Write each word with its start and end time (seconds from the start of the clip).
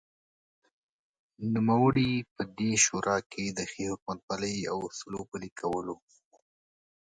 نوموړی 1.53 2.11
په 2.35 2.41
دې 2.57 2.71
شورا 2.83 3.17
کې 3.31 3.43
دښې 3.57 3.85
حکومتولۍ 3.91 4.57
او 4.71 4.77
اصولو 4.89 5.21
پلې 5.31 5.49
کولو 5.59 5.95